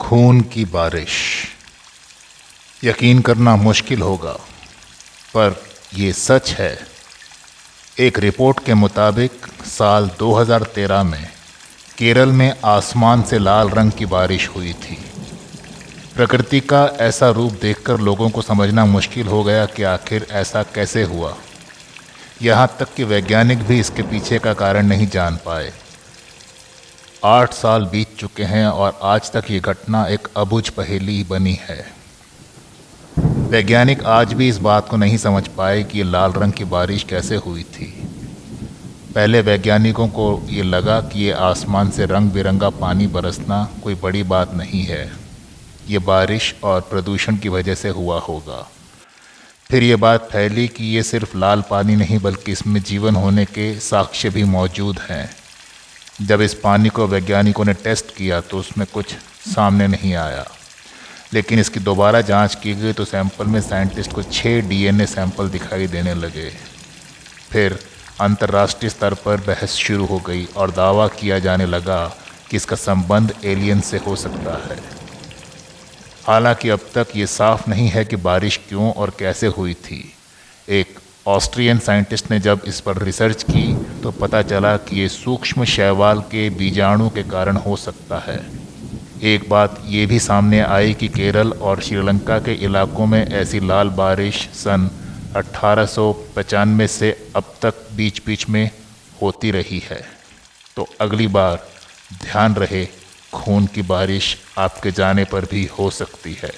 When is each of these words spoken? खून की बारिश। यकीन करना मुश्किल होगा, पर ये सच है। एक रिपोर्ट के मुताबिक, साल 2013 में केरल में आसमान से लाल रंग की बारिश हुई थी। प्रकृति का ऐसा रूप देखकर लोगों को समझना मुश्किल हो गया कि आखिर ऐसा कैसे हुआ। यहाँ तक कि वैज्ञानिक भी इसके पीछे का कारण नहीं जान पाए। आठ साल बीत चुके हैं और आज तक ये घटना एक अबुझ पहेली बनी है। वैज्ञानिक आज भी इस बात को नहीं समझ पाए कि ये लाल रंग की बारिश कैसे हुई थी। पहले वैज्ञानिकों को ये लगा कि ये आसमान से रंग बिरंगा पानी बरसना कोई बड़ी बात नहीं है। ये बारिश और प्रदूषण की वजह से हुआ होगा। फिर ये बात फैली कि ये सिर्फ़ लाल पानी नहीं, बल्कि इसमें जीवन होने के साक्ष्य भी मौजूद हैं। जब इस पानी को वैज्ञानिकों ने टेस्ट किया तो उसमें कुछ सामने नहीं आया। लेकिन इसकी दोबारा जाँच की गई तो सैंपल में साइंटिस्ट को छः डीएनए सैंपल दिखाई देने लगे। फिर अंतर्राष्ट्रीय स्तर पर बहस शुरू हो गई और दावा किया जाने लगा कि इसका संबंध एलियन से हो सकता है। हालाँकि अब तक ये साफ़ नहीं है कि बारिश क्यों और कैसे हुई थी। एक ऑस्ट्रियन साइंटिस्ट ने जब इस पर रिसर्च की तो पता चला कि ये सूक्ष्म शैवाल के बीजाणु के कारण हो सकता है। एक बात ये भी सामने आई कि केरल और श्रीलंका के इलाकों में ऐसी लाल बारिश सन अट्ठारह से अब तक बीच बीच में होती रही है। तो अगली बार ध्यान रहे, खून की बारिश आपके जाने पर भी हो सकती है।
खून 0.00 0.40
की 0.40 0.64
बारिश। 0.64 1.12
यकीन 2.84 3.20
करना 3.20 3.56
मुश्किल 3.56 4.02
होगा, 4.02 4.32
पर 5.34 5.62
ये 5.94 6.12
सच 6.12 6.50
है। 6.50 6.78
एक 8.00 8.18
रिपोर्ट 8.18 8.64
के 8.64 8.74
मुताबिक, 8.74 9.46
साल 9.66 10.10
2013 10.18 11.02
में 11.02 11.28
केरल 11.98 12.28
में 12.28 12.52
आसमान 12.64 13.22
से 13.22 13.38
लाल 13.38 13.70
रंग 13.70 13.92
की 13.92 14.06
बारिश 14.06 14.48
हुई 14.48 14.72
थी। 14.72 14.98
प्रकृति 16.14 16.60
का 16.60 16.84
ऐसा 17.00 17.30
रूप 17.30 17.52
देखकर 17.52 18.00
लोगों 18.00 18.30
को 18.30 18.42
समझना 18.42 18.84
मुश्किल 18.84 19.26
हो 19.26 19.42
गया 19.44 19.64
कि 19.66 19.82
आखिर 19.82 20.26
ऐसा 20.30 20.62
कैसे 20.62 21.02
हुआ। 21.02 21.36
यहाँ 22.42 22.76
तक 22.80 22.94
कि 22.94 23.04
वैज्ञानिक 23.04 23.58
भी 23.58 23.80
इसके 23.80 24.02
पीछे 24.02 24.38
का 24.38 24.54
कारण 24.54 24.86
नहीं 24.86 25.08
जान 25.08 25.38
पाए। 25.46 25.72
आठ 27.24 27.52
साल 27.52 27.84
बीत 27.84 28.08
चुके 28.18 28.42
हैं 28.42 28.66
और 28.66 28.98
आज 29.02 29.32
तक 29.32 29.44
ये 29.50 29.60
घटना 29.60 30.06
एक 30.06 30.28
अबुझ 30.36 30.68
पहेली 30.68 31.24
बनी 31.24 31.58
है। 31.62 31.86
वैज्ञानिक 33.18 34.04
आज 34.04 34.32
भी 34.32 34.48
इस 34.48 34.58
बात 34.58 34.88
को 34.88 34.96
नहीं 34.96 35.16
समझ 35.16 35.48
पाए 35.48 35.82
कि 35.82 35.98
ये 35.98 36.04
लाल 36.04 36.32
रंग 36.32 36.52
की 36.52 36.64
बारिश 36.64 37.02
कैसे 37.02 37.36
हुई 37.36 37.62
थी। 37.62 38.08
पहले 39.14 39.40
वैज्ञानिकों 39.40 40.08
को 40.08 40.42
ये 40.48 40.62
लगा 40.62 41.00
कि 41.00 41.24
ये 41.24 41.32
आसमान 41.32 41.90
से 41.90 42.06
रंग 42.06 42.30
बिरंगा 42.30 42.70
पानी 42.70 43.06
बरसना 43.06 43.68
कोई 43.82 43.94
बड़ी 43.94 44.22
बात 44.22 44.54
नहीं 44.54 44.82
है। 44.82 45.12
ये 45.88 45.98
बारिश 45.98 46.54
और 46.64 46.80
प्रदूषण 46.80 47.36
की 47.36 47.48
वजह 47.48 47.74
से 47.74 47.88
हुआ 47.88 48.20
होगा। 48.20 48.68
फिर 49.70 49.82
ये 49.82 49.96
बात 49.96 50.28
फैली 50.32 50.68
कि 50.68 50.84
ये 50.84 51.02
सिर्फ़ 51.02 51.38
लाल 51.38 51.64
पानी 51.70 51.96
नहीं, 51.96 52.18
बल्कि 52.18 52.52
इसमें 52.52 52.82
जीवन 52.82 53.16
होने 53.16 53.44
के 53.44 53.80
साक्ष्य 53.80 54.30
भी 54.30 54.44
मौजूद 54.44 54.98
हैं। 54.98 55.36
जब 56.22 56.40
इस 56.40 56.54
पानी 56.54 56.88
को 56.88 57.06
वैज्ञानिकों 57.06 57.64
ने 57.64 57.72
टेस्ट 57.74 58.14
किया 58.16 58.40
तो 58.40 58.58
उसमें 58.58 58.86
कुछ 58.92 59.14
सामने 59.46 59.86
नहीं 59.88 60.14
आया। 60.14 60.44
लेकिन 61.32 61.58
इसकी 61.58 61.80
दोबारा 61.80 62.20
जाँच 62.20 62.54
की 62.54 62.74
गई 62.74 62.92
तो 62.92 63.04
सैंपल 63.04 63.46
में 63.46 63.60
साइंटिस्ट 63.60 64.12
को 64.12 64.22
छः 64.22 64.60
डीएनए 64.68 65.06
सैंपल 65.06 65.48
दिखाई 65.48 65.86
देने 65.86 66.14
लगे। 66.14 66.50
फिर 67.50 67.78
अंतर्राष्ट्रीय 68.20 68.90
स्तर 68.90 69.14
पर 69.14 69.40
बहस 69.40 69.74
शुरू 69.74 70.04
हो 70.06 70.18
गई 70.18 70.44
और 70.56 70.70
दावा 70.70 71.06
किया 71.10 71.38
जाने 71.38 71.66
लगा 71.66 72.04
कि 72.50 72.56
इसका 72.56 72.76
संबंध 72.76 73.34
एलियन 73.44 73.80
से 73.80 73.96
हो 73.96 74.16
सकता 74.16 74.56
है। 74.64 74.78
हालाँकि 76.26 76.68
अब 76.68 76.80
तक 76.94 77.06
ये 77.16 77.26
साफ़ 77.26 77.68
नहीं 77.70 77.88
है 77.88 78.04
कि 78.04 78.16
बारिश 78.16 78.56
क्यों 78.68 78.92
और 78.92 79.12
कैसे 79.18 79.46
हुई 79.46 79.74
थी। 79.74 80.14
एक 80.68 80.98
ऑस्ट्रियन 81.26 81.78
साइंटिस्ट 81.78 82.30
ने 82.30 82.38
जब 82.40 82.60
इस 82.66 82.80
पर 82.80 82.98
रिसर्च 82.98 83.42
की 83.42 83.62
तो 84.02 84.10
पता 84.10 84.42
चला 84.42 84.76
कि 84.76 85.00
ये 85.00 85.08
सूक्ष्म 85.08 85.64
शैवाल 85.64 86.20
के 86.20 86.48
बीजाणु 86.50 87.08
के 87.08 87.22
कारण 87.22 87.56
हो 87.56 87.76
सकता 87.76 88.18
है। 88.18 88.36
एक 89.22 89.48
बात 89.50 89.82
ये 89.86 90.04
भी 90.06 90.18
सामने 90.18 90.60
आई 90.60 90.94
कि 90.94 91.08
केरल 91.08 91.52
और 91.52 91.80
श्रीलंका 91.80 92.38
के 92.38 92.52
इलाकों 92.64 93.06
में 93.06 93.26
ऐसी 93.26 93.60
लाल 93.60 93.88
बारिश 93.88 94.48
सन 94.54 94.90
अट्ठारह 95.36 96.86
से 96.86 97.10
अब 97.36 97.54
तक 97.62 97.74
बीच 97.96 98.20
बीच 98.26 98.48
में 98.48 98.70
होती 99.22 99.50
रही 99.50 99.82
है। 99.90 100.02
तो 100.76 100.86
अगली 101.00 101.26
बार 101.26 101.66
ध्यान 102.22 102.54
रहे, 102.54 102.86
खून 103.32 103.66
की 103.66 103.82
बारिश 103.82 104.36
आपके 104.58 104.90
जाने 104.90 105.24
पर 105.24 105.44
भी 105.44 105.68
हो 105.78 105.90
सकती 105.90 106.36
है। 106.42 106.52